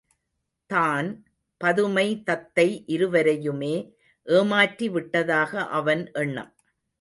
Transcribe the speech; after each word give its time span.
தான், 0.69 1.09
பதுமை 1.61 2.05
தத்தை 2.23 2.67
இருவரையுமே 2.87 3.75
ஏமாற்றிவிட்டதாக 4.27 5.51
அவன் 5.69 6.03
எண்ணம். 6.13 6.51